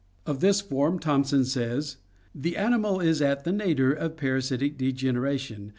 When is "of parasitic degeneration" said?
3.91-5.69